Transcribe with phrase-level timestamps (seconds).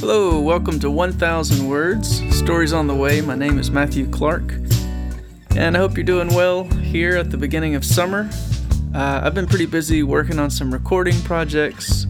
[0.00, 3.20] Hello, welcome to 1000 Words, Stories on the Way.
[3.20, 4.52] My name is Matthew Clark,
[5.54, 8.28] and I hope you're doing well here at the beginning of summer.
[8.92, 12.02] Uh, I've been pretty busy working on some recording projects,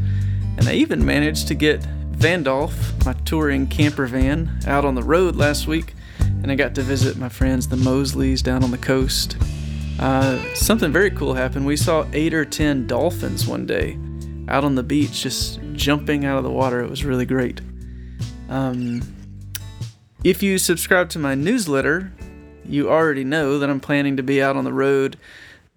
[0.56, 1.82] and I even managed to get
[2.12, 6.82] Vandolph, my touring camper van, out on the road last week, and I got to
[6.82, 9.36] visit my friends, the Mosleys, down on the coast.
[9.98, 11.66] Uh, something very cool happened.
[11.66, 13.98] We saw eight or ten dolphins one day
[14.48, 16.80] out on the beach, just jumping out of the water.
[16.80, 17.60] It was really great.
[18.48, 19.02] Um,
[20.24, 22.12] if you subscribe to my newsletter,
[22.64, 25.16] you already know that I'm planning to be out on the road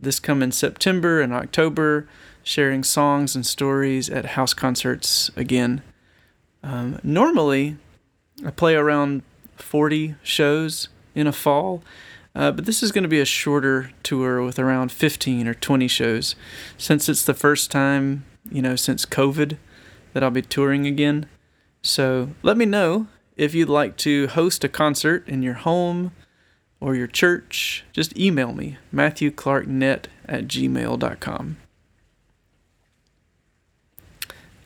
[0.04, 2.08] this coming September and October,
[2.44, 5.82] sharing songs and stories at house concerts again.
[6.62, 7.78] Um, normally,
[8.46, 9.24] I play around
[9.56, 11.84] 40 shows in a fall,
[12.36, 15.88] uh, but this is going to be a shorter tour with around 15 or 20
[15.88, 16.36] shows
[16.78, 19.58] since it's the first time, you know, since COVID
[20.14, 21.28] that I'll be touring again.
[21.82, 26.12] So let me know if you'd like to host a concert in your home
[26.80, 27.84] or your church.
[27.92, 31.58] Just email me, matthewclarknet at gmail.com.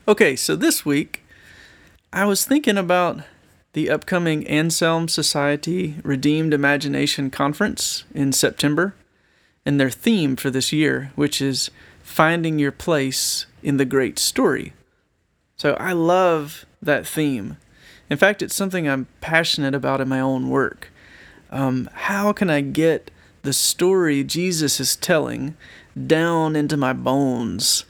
[0.08, 1.22] Okay, so this week
[2.14, 3.22] I was thinking about
[3.78, 8.96] the upcoming Anselm Society Redeemed Imagination Conference in September
[9.68, 11.70] and their theme for this year, which is
[12.02, 14.74] finding your place in the great story.
[15.58, 17.58] So I love that theme.
[18.10, 20.92] In fact, it's something I'm passionate about in my own work.
[21.52, 23.12] Um, how can I get
[23.44, 25.56] the story Jesus is telling
[26.08, 27.86] down into my bones,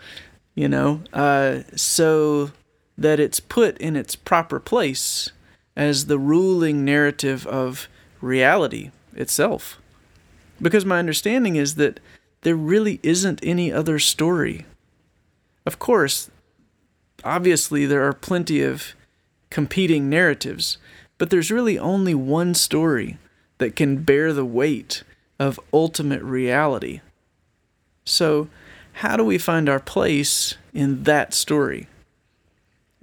[0.53, 2.51] you know, uh, so
[2.97, 5.31] that it's put in its proper place
[5.77, 7.87] as the ruling narrative of
[8.19, 9.77] reality itself.
[10.59, 11.99] Because my understanding is that
[12.41, 14.65] there really isn't any other story.
[15.67, 16.31] Of course,
[17.23, 18.95] obviously, there are plenty of
[19.51, 20.79] competing narratives,
[21.19, 23.19] but there's really only one story
[23.59, 25.03] that can bear the weight
[25.39, 27.01] of ultimate reality.
[28.03, 28.49] So,
[28.93, 31.87] how do we find our place in that story?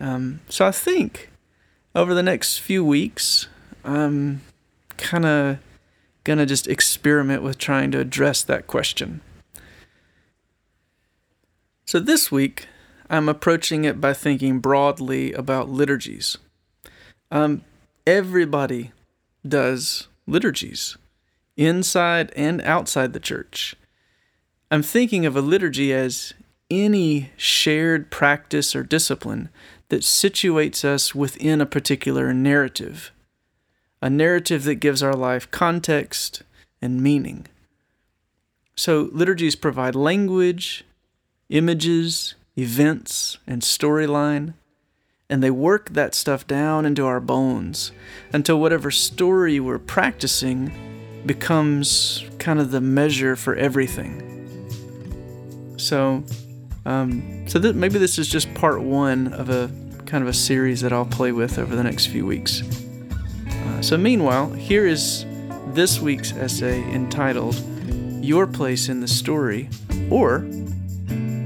[0.00, 1.30] Um, so, I think
[1.94, 3.48] over the next few weeks,
[3.84, 4.42] I'm
[4.96, 5.58] kind of
[6.24, 9.20] going to just experiment with trying to address that question.
[11.84, 12.66] So this week,
[13.10, 16.38] I'm approaching it by thinking broadly about liturgies.
[17.30, 17.62] Um,
[18.06, 18.92] everybody
[19.46, 20.96] does liturgies,
[21.56, 23.76] inside and outside the church.
[24.70, 26.32] I'm thinking of a liturgy as
[26.70, 29.50] any shared practice or discipline
[29.94, 33.12] that situates us within a particular narrative,
[34.02, 36.42] a narrative that gives our life context
[36.82, 37.46] and meaning.
[38.74, 40.84] So, liturgies provide language,
[41.48, 44.54] images, events, and storyline,
[45.30, 47.92] and they work that stuff down into our bones
[48.32, 54.20] until whatever story we're practicing becomes kind of the measure for everything.
[55.76, 56.24] So,
[56.84, 59.70] um, so that maybe this is just part one of a
[60.14, 62.62] kind of a series that I'll play with over the next few weeks.
[63.50, 65.26] Uh, so, meanwhile, here is
[65.72, 67.56] this week's essay entitled
[68.24, 69.68] Your Place in the Story,
[70.12, 70.46] or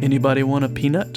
[0.03, 1.15] Anybody Want a Peanut?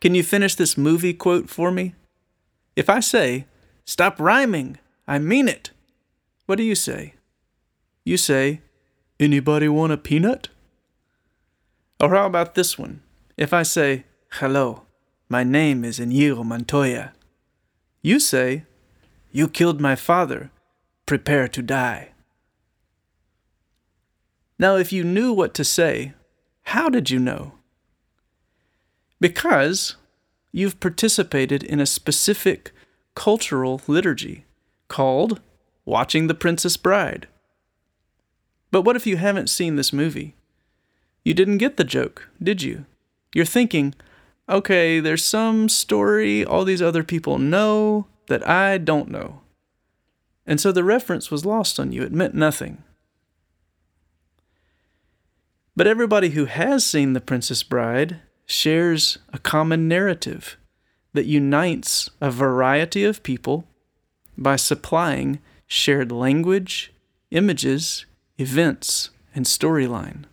[0.00, 1.94] Can you finish this movie quote for me?
[2.74, 3.46] If I say,
[3.84, 5.70] Stop rhyming, I mean it.
[6.46, 7.14] What do you say?
[8.04, 8.62] You say,
[9.20, 10.48] Anybody want a peanut?
[11.98, 13.02] Or how about this one?
[13.36, 14.82] If I say, Hello,
[15.28, 17.12] my name is Inigo Montoya.
[18.00, 18.64] You say,
[19.32, 20.52] You killed my father.
[21.04, 22.10] Prepare to die.
[24.56, 26.12] Now, if you knew what to say,
[26.62, 27.54] how did you know?
[29.20, 29.96] Because
[30.52, 32.70] you've participated in a specific
[33.16, 34.44] cultural liturgy
[34.86, 35.40] called
[35.84, 37.26] Watching the Princess Bride.
[38.70, 40.34] But what if you haven't seen this movie?
[41.24, 42.86] You didn't get the joke, did you?
[43.34, 43.94] You're thinking,
[44.48, 49.40] okay, there's some story all these other people know that I don't know.
[50.46, 52.02] And so the reference was lost on you.
[52.02, 52.82] It meant nothing.
[55.76, 60.56] But everybody who has seen The Princess Bride shares a common narrative
[61.12, 63.64] that unites a variety of people
[64.36, 66.92] by supplying shared language,
[67.30, 68.06] images,
[68.38, 70.24] events, and storyline.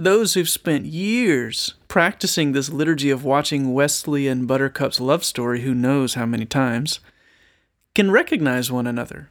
[0.00, 5.74] Those who've spent years practicing this liturgy of watching Wesley and Buttercup's love story, who
[5.74, 7.00] knows how many times,
[7.96, 9.28] can recognize one another.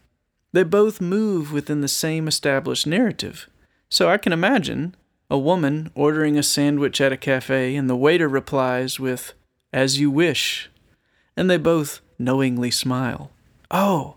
[0.52, 3.50] They both move within the same established narrative.
[3.90, 4.94] So I can imagine
[5.30, 9.34] a woman ordering a sandwich at a cafe and the waiter replies with,
[9.72, 10.70] As you wish.
[11.38, 13.32] And they both knowingly smile.
[13.72, 14.17] Oh,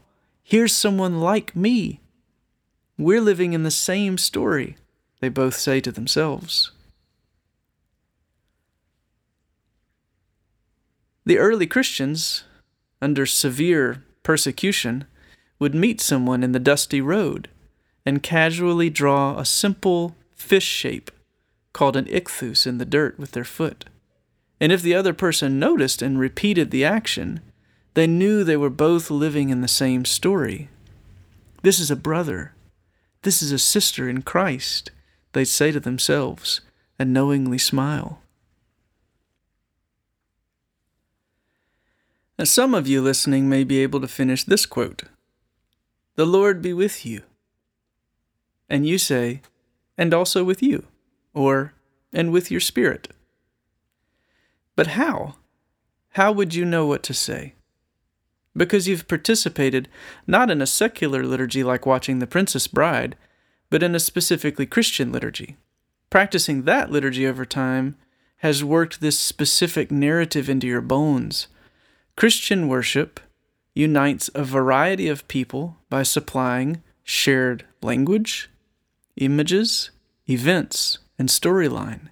[0.51, 2.01] here's someone like me.
[2.99, 4.77] We're living in the same story,
[5.21, 6.73] they both say to themselves.
[11.25, 12.43] The early Christians,
[13.01, 15.05] under severe persecution,
[15.61, 17.49] would meet someone in the dusty road
[18.05, 21.13] and casually draw a simple fish shape
[21.73, 23.85] called an ichthus in the dirt with their foot.
[24.61, 27.41] And if the other person noticed and repeated the action,
[27.95, 30.69] they knew they were both living in the same story.
[31.63, 32.55] This is a brother.
[33.23, 34.91] This is a sister in Christ,
[35.33, 36.61] they'd say to themselves
[36.99, 38.21] and knowingly smile.
[42.39, 45.03] Now, some of you listening may be able to finish this quote
[46.17, 47.23] The Lord be with you.
[48.69, 49.43] And you say,
[49.99, 50.87] And also with you,
[51.35, 51.75] or,
[52.15, 53.09] And with your spirit.
[54.75, 55.35] But how?
[56.11, 57.55] How would you know what to say?
[58.57, 59.89] Because you've participated
[60.27, 63.17] not in a secular liturgy like watching The Princess Bride,
[63.71, 65.57] but in a specifically Christian liturgy.
[66.11, 67.97] Practicing that liturgy over time
[68.39, 71.47] has worked this specific narrative into your bones.
[72.17, 73.21] Christian worship
[73.75, 78.51] unites a variety of people by supplying shared language,
[79.17, 79.91] images,
[80.29, 82.09] events, and storyline.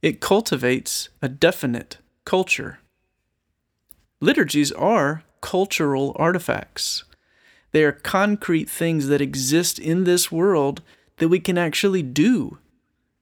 [0.00, 2.78] It cultivates a definite culture.
[4.20, 7.04] Liturgies are cultural artifacts.
[7.72, 10.80] They are concrete things that exist in this world
[11.18, 12.56] that we can actually do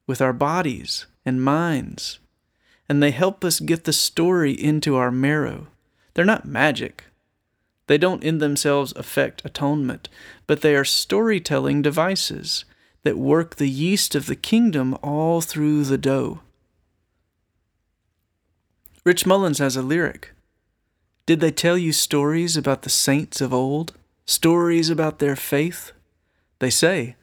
[0.07, 2.21] with our bodies and minds.
[2.89, 5.67] And they help us get the story into our marrow.
[6.15, 7.05] They're not magic.
[7.87, 10.09] They don't in themselves affect atonement,
[10.47, 12.65] but they are storytelling devices
[13.03, 16.41] that work the yeast of the kingdom all through the dough.
[19.05, 20.33] Rich Mullins has a lyric.
[21.31, 23.93] Did they tell you stories about the saints of old?
[24.27, 25.93] Stories about their faith?
[26.59, 27.15] They say,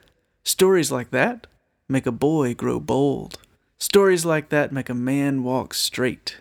[0.45, 1.45] stories like that
[1.89, 3.38] make a boy grow bold.
[3.80, 6.38] Stories like that make a man walk straight.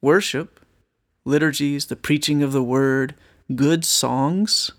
[0.00, 0.58] Worship,
[1.26, 3.14] liturgies, the preaching of the word,
[3.54, 4.70] good songs,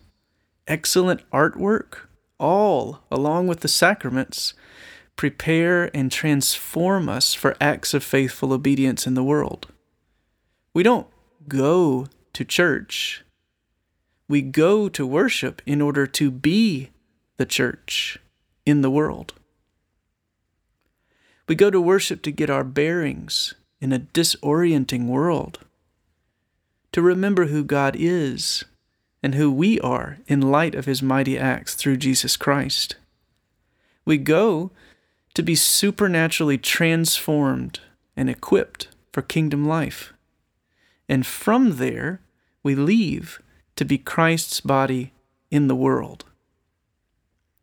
[0.67, 2.07] excellent artwork,
[2.39, 4.55] all, along with the sacraments,
[5.15, 9.67] prepare and transform us for acts of faithful obedience in the world.
[10.73, 11.07] We don't
[11.47, 13.23] go to church.
[14.27, 16.89] We go to worship in order to be
[17.37, 18.17] the church
[18.65, 19.33] in the world.
[21.47, 25.59] We go to worship to get our bearings in a disorienting world,
[26.93, 28.63] to remember who God is
[29.21, 32.95] and who we are in light of his mighty acts through Jesus Christ.
[34.05, 34.71] We go
[35.33, 37.79] to be supernaturally transformed
[38.15, 40.13] and equipped for kingdom life.
[41.13, 42.21] And from there,
[42.63, 43.39] we leave
[43.75, 45.13] to be Christ's body
[45.51, 46.25] in the world.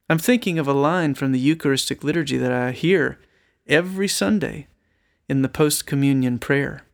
[0.09, 3.19] I'm thinking of a line from the Eucharistic liturgy that I hear
[3.67, 4.69] every Sunday
[5.29, 6.85] in the post communion prayer.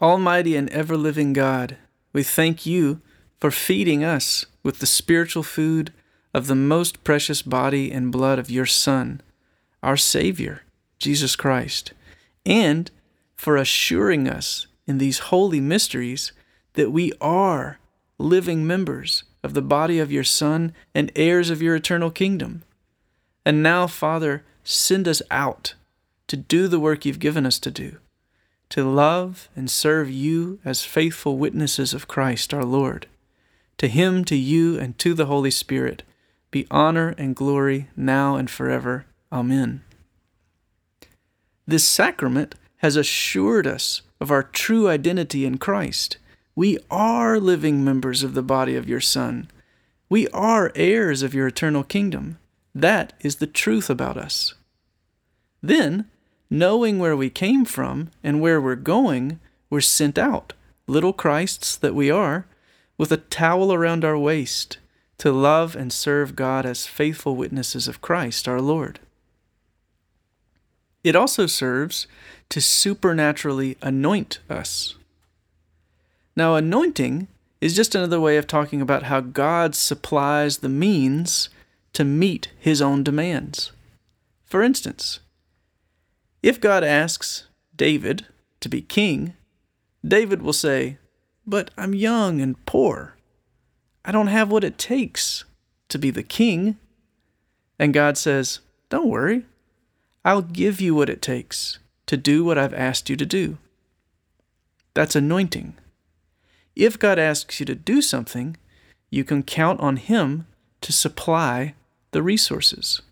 [0.00, 1.76] Almighty and ever living God,
[2.14, 3.02] we thank you
[3.38, 5.92] for feeding us with the spiritual food
[6.32, 9.20] of the most precious body and blood of your Son,
[9.82, 10.62] our Savior,
[10.98, 11.92] Jesus Christ,
[12.46, 12.90] and
[13.36, 16.32] for assuring us in these holy mysteries
[16.72, 17.78] that we are
[18.18, 22.62] living members of the body of your Son and heirs of your eternal kingdom.
[23.44, 25.74] And now, Father, send us out
[26.26, 27.98] to do the work you've given us to do
[28.68, 33.06] to love and serve you as faithful witnesses of Christ our Lord.
[33.78, 36.02] To him, to you, and to the Holy Spirit
[36.50, 39.06] be honor and glory now and forever.
[39.30, 39.82] Amen.
[41.66, 42.54] This sacrament
[42.86, 46.18] has assured us of our true identity in Christ.
[46.54, 49.50] We are living members of the body of your Son.
[50.08, 52.38] We are heirs of your eternal kingdom.
[52.72, 54.54] That is the truth about us.
[55.60, 56.08] Then,
[56.48, 60.52] knowing where we came from and where we're going, we're sent out,
[60.86, 62.46] little Christs that we are,
[62.96, 64.78] with a towel around our waist
[65.18, 69.00] to love and serve God as faithful witnesses of Christ our Lord.
[71.06, 72.08] It also serves
[72.48, 74.96] to supernaturally anoint us.
[76.34, 77.28] Now, anointing
[77.60, 81.48] is just another way of talking about how God supplies the means
[81.92, 83.70] to meet his own demands.
[84.46, 85.20] For instance,
[86.42, 87.46] if God asks
[87.76, 88.26] David
[88.58, 89.34] to be king,
[90.04, 90.98] David will say,
[91.46, 93.14] But I'm young and poor.
[94.04, 95.44] I don't have what it takes
[95.88, 96.78] to be the king.
[97.78, 98.58] And God says,
[98.90, 99.44] Don't worry.
[100.26, 103.58] I'll give you what it takes to do what I've asked you to do.
[104.92, 105.74] That's anointing.
[106.74, 108.56] If God asks you to do something,
[109.08, 110.48] you can count on Him
[110.80, 111.74] to supply
[112.10, 113.02] the resources.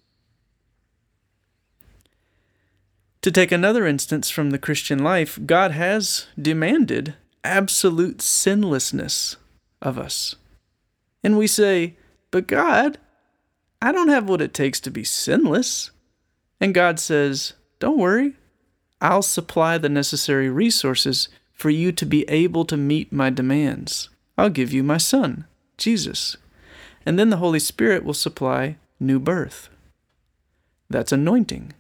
[3.23, 9.37] To take another instance from the Christian life, God has demanded absolute sinlessness
[9.81, 10.35] of us.
[11.23, 11.97] And we say,
[12.33, 12.99] But God,
[13.81, 15.93] I don't have what it takes to be sinless.
[16.61, 18.35] And God says, Don't worry,
[19.01, 24.09] I'll supply the necessary resources for you to be able to meet my demands.
[24.37, 25.47] I'll give you my Son,
[25.77, 26.37] Jesus.
[27.07, 29.69] And then the Holy Spirit will supply new birth.
[30.89, 31.73] That's anointing.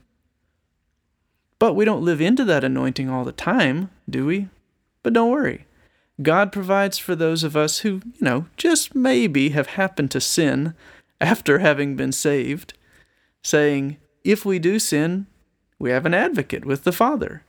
[1.59, 4.49] But we don't live into that anointing all the time, do we?
[5.03, 5.67] But don't worry.
[6.23, 10.75] God provides for those of us who, you know, just maybe have happened to sin
[11.21, 12.75] after having been saved,
[13.43, 15.27] saying, if we do sin,
[15.79, 17.43] we have an advocate with the Father,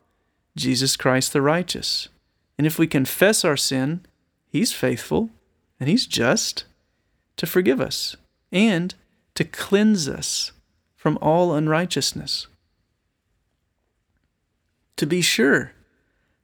[0.56, 2.10] Jesus Christ the righteous.
[2.58, 4.06] And if we confess our sin,
[4.50, 5.30] He's faithful
[5.80, 6.66] and He's just
[7.38, 8.16] to forgive us
[8.52, 8.94] and
[9.36, 10.52] to cleanse us
[10.96, 12.48] from all unrighteousness.
[14.98, 15.72] To be sure,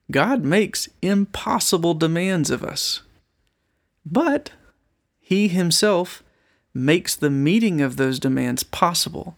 [0.10, 3.02] God makes impossible demands of us,
[4.06, 4.52] but
[5.20, 6.24] He Himself
[6.74, 9.36] makes the meeting of those demands possible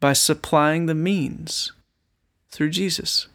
[0.00, 1.72] by supplying the means
[2.50, 3.28] through Jesus.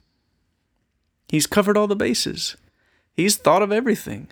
[1.28, 2.58] He's covered all the bases.
[3.14, 4.28] He's thought of everything.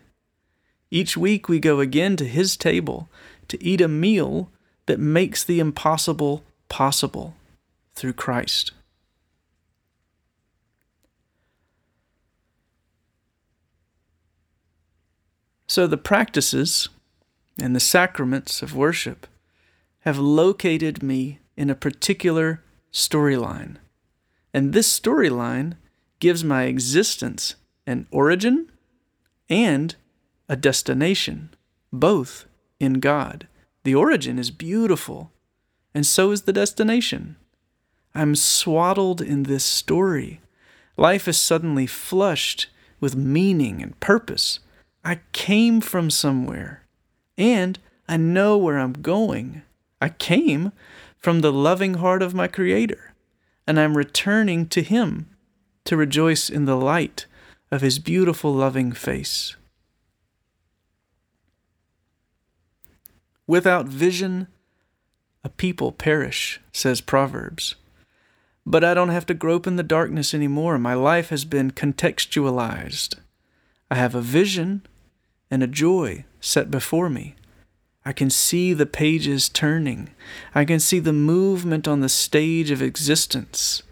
[0.91, 3.09] Each week we go again to His table
[3.47, 4.49] to eat a meal
[4.85, 7.35] that makes the impossible possible
[7.93, 8.71] through Christ.
[15.67, 16.89] So the practices
[17.61, 19.27] and the sacraments of worship
[19.99, 23.75] have located me in a particular storyline.
[24.53, 25.73] And this storyline
[26.19, 28.71] gives my existence an origin
[29.49, 29.93] and
[30.47, 31.53] a destination,
[31.91, 32.45] both
[32.79, 33.45] in God.
[33.83, 35.31] The origin is beautiful,
[35.93, 37.35] and so is the destination.
[38.15, 40.39] I'm swaddled in this story.
[40.95, 42.67] Life is suddenly flushed
[43.01, 44.59] with meaning and purpose.
[45.03, 46.83] I came from somewhere,
[47.37, 49.63] and I know where I'm going.
[50.01, 50.71] I came
[51.19, 53.13] from the loving heart of my Creator,
[53.67, 55.29] and I'm returning to Him
[55.85, 57.25] to rejoice in the light
[57.71, 59.55] of His beautiful, loving face.
[63.45, 64.47] Without vision,
[65.43, 67.75] a people perish, says Proverbs.
[68.65, 70.77] But I don't have to grope in the darkness anymore.
[70.77, 73.15] My life has been contextualized.
[73.89, 74.85] I have a vision
[75.49, 77.35] and a joy set before me.
[78.05, 80.09] I can see the pages turning.
[80.55, 83.83] I can see the movement on the stage of existence.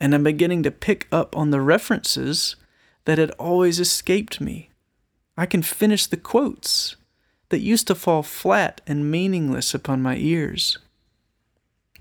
[0.00, 2.56] And I'm beginning to pick up on the references
[3.04, 4.70] that had always escaped me.
[5.36, 6.96] I can finish the quotes
[7.48, 10.78] that used to fall flat and meaningless upon my ears.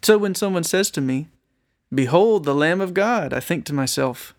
[0.01, 1.27] So when someone says to me,
[1.93, 4.35] Behold the Lamb of God, I think to myself,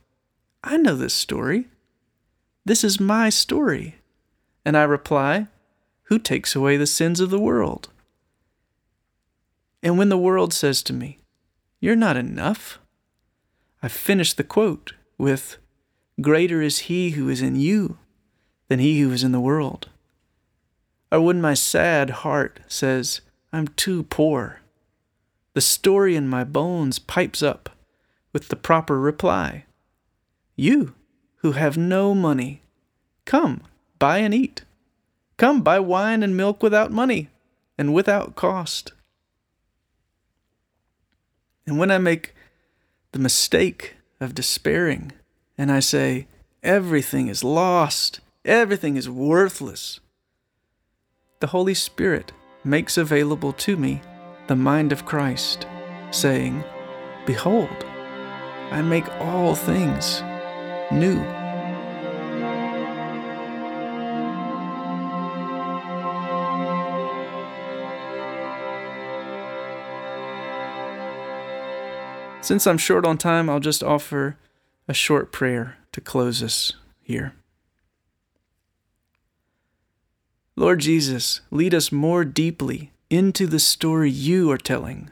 [0.63, 1.67] I know this story.
[2.65, 3.97] This is my story.
[4.65, 5.49] And I reply,
[6.11, 7.89] Who takes away the sins of the world?
[9.81, 11.19] And when the world says to me,
[11.79, 12.81] You're not enough,
[13.81, 15.59] I finish the quote with,
[16.21, 17.97] Greater is he who is in you
[18.67, 19.89] than he who is in the world.
[21.13, 23.21] Or when my sad heart says,
[23.53, 24.61] I'm too poor,
[25.55, 27.71] the story in my bones pipes up
[28.33, 29.65] with the proper reply
[30.57, 30.95] You
[31.37, 32.63] who have no money,
[33.25, 33.63] come,
[34.01, 34.65] buy and eat.
[35.41, 37.31] Come, buy wine and milk without money
[37.79, 38.93] and without cost.
[41.67, 42.35] And when I make
[43.13, 45.13] the mistake of despairing
[45.57, 46.27] and I say,
[46.63, 49.99] everything is lost, everything is worthless,
[51.41, 52.33] the Holy Spirit
[52.63, 54.03] makes available to me
[54.47, 55.67] the mind of Christ,
[56.11, 56.63] saying,
[57.25, 57.87] Behold,
[58.71, 60.23] I make all things
[60.93, 61.40] new.
[72.43, 74.37] Since I'm short on time, I'll just offer
[74.89, 77.35] a short prayer to close us here.
[80.57, 85.11] Lord Jesus, lead us more deeply into the story you are telling.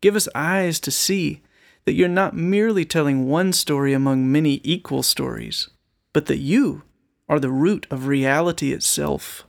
[0.00, 1.42] Give us eyes to see
[1.84, 5.68] that you're not merely telling one story among many equal stories,
[6.12, 6.82] but that you
[7.28, 9.44] are the root of reality itself.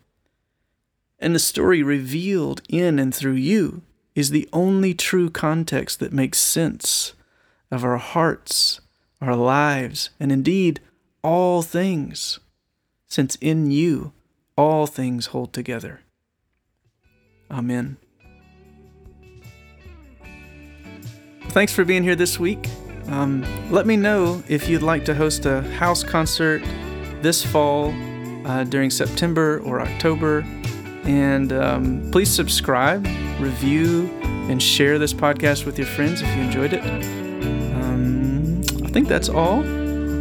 [1.20, 3.82] And the story revealed in and through you
[4.16, 7.14] is the only true context that makes sense
[7.70, 8.80] of our hearts,
[9.22, 10.80] our lives, and indeed
[11.22, 12.40] all things,
[13.08, 14.14] since in you
[14.58, 16.02] all things hold together.
[17.52, 17.98] Amen.
[21.50, 22.70] Thanks for being here this week.
[23.08, 26.64] Um, let me know if you'd like to host a house concert
[27.22, 27.94] this fall
[28.46, 30.42] uh, during September or October.
[31.06, 33.06] And um, please subscribe,
[33.40, 34.10] review,
[34.50, 36.84] and share this podcast with your friends if you enjoyed it.
[37.76, 39.64] Um, I think that's all.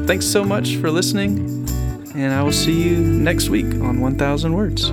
[0.07, 1.39] Thanks so much for listening,
[2.15, 4.91] and I will see you next week on 1000 Words.